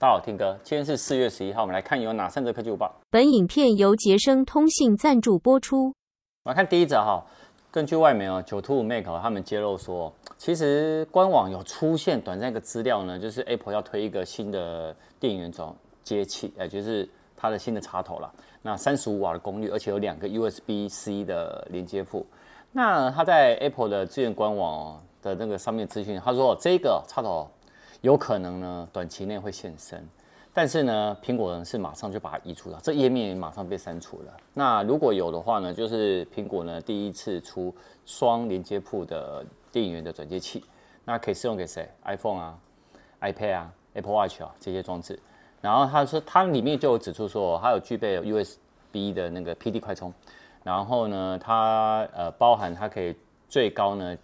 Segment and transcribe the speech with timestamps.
[0.00, 2.90] 大家好，听哥，今天是四月十一号，我们来看有哪三则科技午报。
[3.10, 5.88] 本影片由杰生通信赞助播出。
[6.44, 7.22] 我们来看第一则哈，
[7.70, 15.70] 根据外媒哦，九兔五 Mac 他们揭露说，其实官网有出现短暂一个资料呢，就是 Apple 要推一个新的电源转
[16.02, 17.06] 接器，也就是
[17.36, 18.32] 它的新的插头了。
[18.62, 22.24] 那三十五瓦的功率，而且有两个 USB-C 的连接埠。
[22.72, 27.46] 那他在 Apple 的资源官网的那个上面资讯，他说这个插头。
[28.02, 30.02] 有可能呢，短期内会现身，
[30.54, 34.34] 但是呢，苹果呢是马上就把它移除了，这页面也马上被删除了。
[34.54, 37.74] 那如果有的话呢，就是苹果呢第一次出
[38.06, 40.64] 双连接埠的电源的转接器，
[41.04, 42.58] 那可以适用给谁？iPhone 啊、
[43.20, 45.18] iPad 啊、Apple Watch 啊这些装置。
[45.60, 50.10] 然后他说，它里面就有指出说，它有具备 USB 的那个 PD 快充，
[50.64, 53.14] 然后呢，它呃包含它可以
[53.46, 54.16] 最高呢。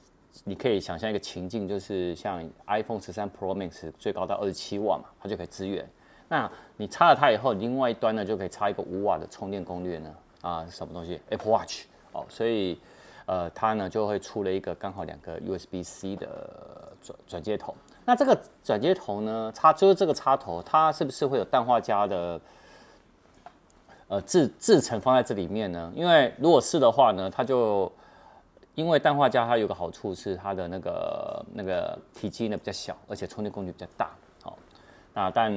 [0.44, 5.88] 你可以想象一个情境，就是像 iPhone 十三 Pro Max 最高到二十七瓦嘛，它就可以支援。
[6.28, 12.78] 那你插了它以后，另外一端呢就可以插一个五瓦的充电功率呢，啊，什么东西？Apple Watch 哦，所以
[13.26, 17.74] 呃，它呢就会出了一个刚好两个 USB-C 的转转接头。
[18.04, 22.40] 那这个转接头呢，插就是这个插头，它是不是会有氮化镓的
[24.08, 25.92] 呃制制成放在这里面呢？
[25.94, 27.90] 因为如果是的话呢，它就
[28.76, 34.10] 因为氮化镓它有个好处是它的那个那个体积呢比较小，而且充电功率比较大。
[34.42, 34.56] 好，
[35.14, 35.50] 那但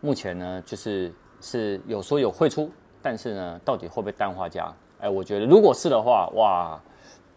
[0.00, 2.70] 目前呢就是是有说有会出，
[3.02, 4.72] 但是呢到底会不会氮化镓？
[5.00, 6.80] 哎，我觉得如果是的话，哇，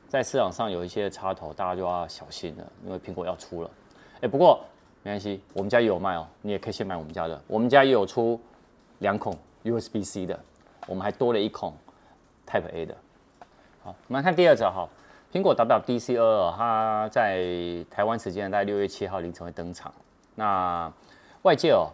[0.07, 3.71] 在市场上有一些插头大家就要小心了，因为苹果要出了。
[4.21, 4.63] 哎，不过
[5.01, 7.41] 没关系，我们家也有卖哦，你也可以先买我们家的。
[7.47, 8.39] 我们家也有出
[8.99, 10.39] 两孔 USB-C 的，
[10.85, 11.73] 我们还多了一孔
[12.45, 12.95] Type A 的。
[13.81, 14.87] 好，我们来看第二则哈。
[15.31, 17.45] 苹果 WWDC 22，它在
[17.87, 19.93] 台湾时间在六月七号凌晨会登场。
[20.33, 20.91] 那
[21.43, 21.87] 外界哦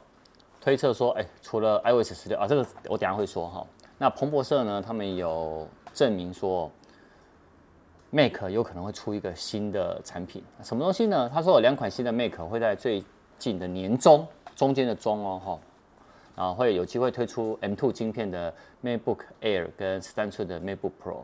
[0.61, 3.67] 推测说，哎，除了 iOS 十六啊，这个我等下会说哈。
[3.97, 6.71] 那彭博社呢，他们有证明说
[8.09, 11.29] ，Mac 有可能会出一个新的产品，什么东西呢？
[11.33, 13.03] 他说有两款新的 Mac 会在最
[13.37, 15.59] 近的年中，中间的中哦哈，
[16.37, 21.17] 然后会有机会推出 M2 晶片的 MacBook Air 跟十三寸的 MacBook Pro。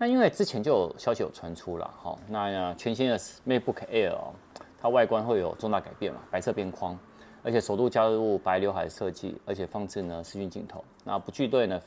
[0.00, 4.32] 那因为之前就有消息有传出了，哈，那全新的 MacBook Air 哦，
[4.80, 6.96] 它外观会有重大改变嘛，白色边框，
[7.42, 11.80] 而且首度加入白刘海设计，而且放置呢视讯镜头，那不具备呢，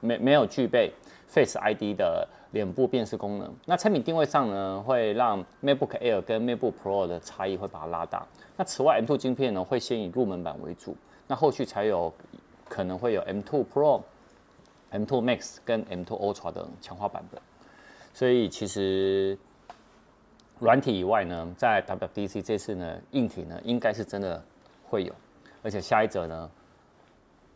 [0.00, 0.90] 没没有具备
[1.28, 3.52] Face ID 的脸部辨识功能。
[3.66, 8.26] 那产品定位上呢，会让 MacBook Air 跟 MacBook Pro 的差异会把它拉大。
[8.56, 10.96] 那此外，M2 晶片呢会先以入门版为主，
[11.26, 12.10] 那后续才有
[12.66, 14.00] 可能会有 M2 Pro。
[14.92, 17.40] M2 Max 跟 M2 Ultra 的强化版本，
[18.12, 19.38] 所以其实
[20.58, 24.44] 软体以外呢，在 WWDC 这次呢，硬体呢应该是真的
[24.84, 25.14] 会有，
[25.62, 26.50] 而且下一则呢，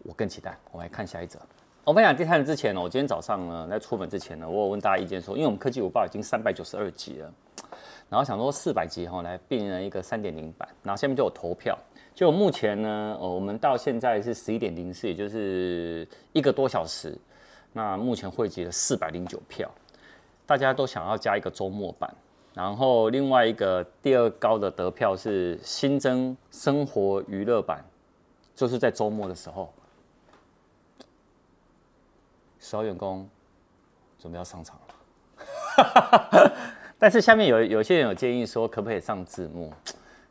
[0.02, 0.56] 我更期待。
[0.72, 1.38] 我们来看下一则。
[1.84, 7.32] 我分享第三则之前呢，我今天早上呢在出门之前呢，我有问大家意见说，因为我们科技五报已经三百九十二集了，
[8.08, 11.78] 然后想说四百集哈来变成一个三点零版，然后下面就有投票。
[12.16, 17.14] 就目前呢，呃，我们到现在是十一点零四，也就是一个多小时。
[17.74, 19.70] 那目前汇集了四百零九票，
[20.46, 22.10] 大家都想要加一个周末版。
[22.54, 27.84] 然后另外一个第二高的得票是新增生活娱乐版，
[28.54, 29.70] 就是在周末的时候，
[32.58, 33.28] 十号员工
[34.18, 36.56] 准备要上场了。
[36.98, 39.70] 但是下面有有些人有建议说，可不可以上字幕？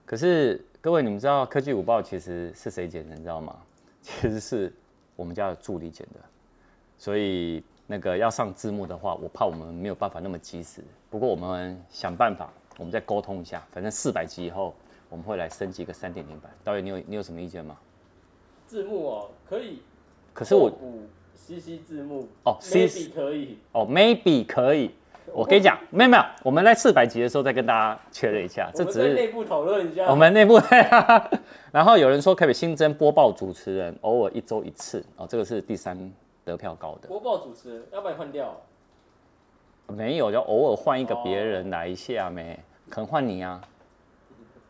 [0.04, 0.60] 可是。
[0.86, 3.16] 各位，你们知道科技五报其实是谁剪的？
[3.16, 3.58] 你知道吗？
[4.04, 4.72] 其实是
[5.16, 6.20] 我们家的助理剪的，
[6.96, 10.84] 所以那个要上字幕的话，我怕我们没有办法那么及时。
[11.10, 13.66] 不过我们想办法，我们再沟通一下。
[13.72, 14.76] 反正四百集以后，
[15.10, 16.52] 我们会来升级一个三点零版。
[16.64, 17.76] 导演，你有你有什么意见吗？
[18.68, 19.82] 字幕哦，可以。
[20.36, 21.02] 可是我补
[21.36, 24.92] CC 字幕哦，maybe 可以哦，maybe 可以。
[25.34, 30.06] 我跟你讲，没有没有，我们在四百集的时候再跟大家确认一下，这只是内部讨论一下。
[30.10, 30.60] 我们内部，
[31.72, 35.98] 然后有人说可以新增播报主持人，偶尔一周一次哦，这个是第三
[36.46, 37.08] 得票高的。
[37.08, 38.56] 播报主持人要不要换掉？
[39.88, 42.58] 没有，就偶尔换一个别人来一下没？
[42.90, 43.62] 可能换你啊？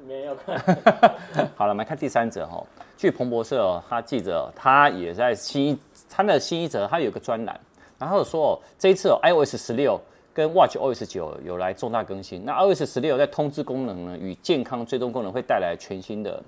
[0.07, 0.57] 没有看。
[1.55, 2.63] 好了，我们来看第三者哈。
[2.97, 5.79] 据彭博社哦，他记者他也在新一
[6.09, 7.59] 他的新一则，他有个专栏，
[7.99, 9.99] 然后说哦，这一次哦，iOS 十六。
[10.35, 16.43] 跟 Watch OS 九有来重大更新，那 iOS 十六在通知功能呢与健康追踪功能会带来全新的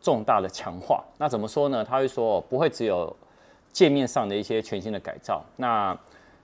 [0.00, 1.04] 重大的强化。
[1.18, 1.84] 那怎么说呢？
[1.84, 3.14] 他会说不会只有
[3.72, 5.44] 界面上的一些全新的改造。
[5.56, 5.98] 那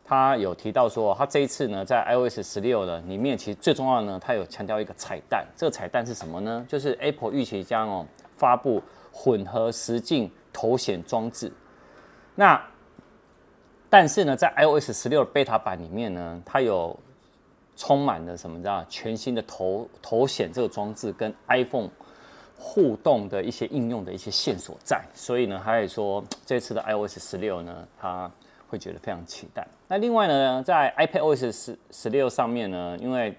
[0.05, 5.47] 他有提到说，他这一次呢在 iOS 十六呢里面，其实最重要的呢，他有强调一个彩蛋。
[5.57, 6.67] 这个彩蛋是什么呢？
[6.69, 8.05] 就是 Apple 预期将哦
[8.37, 8.83] 发布
[9.13, 11.53] 混合实境头显装置。
[12.35, 12.61] 那
[13.95, 16.99] 但是呢，在 iOS 十六 beta 版里面呢，它有
[17.77, 21.89] 充满了什么叫全新的头头显这个装置跟 iPhone
[22.59, 28.29] 互动的一些应用的一些线索在，所以呢，他也说这次的 iOS 十六呢，他
[28.67, 29.65] 会觉得非常期待。
[29.87, 33.39] 那另外呢，在 iPadOS 十十六上面呢，因为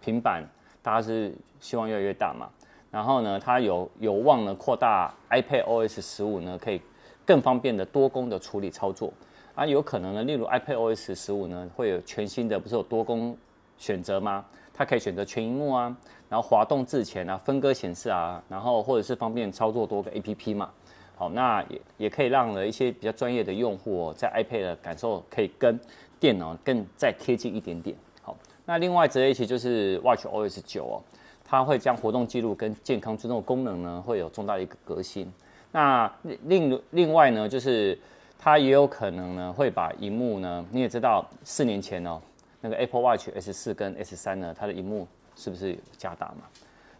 [0.00, 0.44] 平板
[0.84, 2.48] 大家是希望越来越大嘛，
[2.92, 6.80] 然后呢，它有有望呢扩大 iPadOS 十五呢，可以
[7.24, 9.12] 更方便的多工的处理操作。
[9.56, 13.34] 啊，有可能呢，例如 iPadOS 十五呢，会有全新的不是有多工
[13.78, 14.44] 选择吗？
[14.74, 15.96] 它可以选择全萤幕啊，
[16.28, 20.70] 然后滑动自前啊，分割显示啊，然后或者是方便操作多个 APP 嘛。
[21.16, 25.80] 好，那也也可以让了一些比较专业的用户在 iPad 的感受可以跟
[26.20, 27.96] 电脑更再贴近一点点。
[28.20, 28.36] 好，
[28.66, 31.00] 那另外这一期就是 WatchOS 九哦，
[31.42, 35.32] 它会将活动记录跟健康追踪功能呢会有重大的一个革新。
[35.72, 36.12] 那
[36.44, 37.98] 另另外呢，就是
[38.38, 42.20] 它也有可能呢会把荧幕呢，你也知道四年前哦。
[42.60, 45.06] 那个 Apple Watch S 四跟 S 三呢，它的荧幕
[45.36, 46.42] 是不是加大嘛？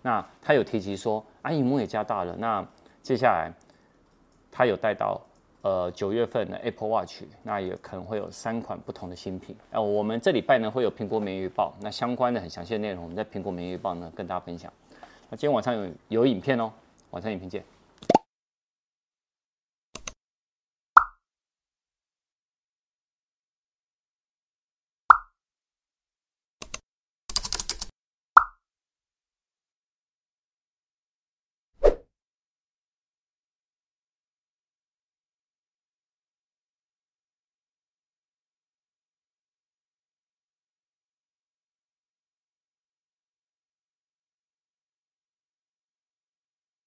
[0.02, 2.36] 那他有提及说啊，荧幕也加大了。
[2.38, 2.64] 那
[3.02, 3.50] 接下来
[4.52, 5.20] 他有带到
[5.62, 9.56] 呃九月份的 Apple Watch，那也可能会有三款不同的新品。
[9.70, 14.72] 呃，我们这礼拜呢会有苹果每日预报，那相关的很详细的内容，我们在苹果每日预报呢跟大家分享。
[15.28, 16.70] 那今天晚上有有影片哦，
[17.10, 17.64] 晚上影片见。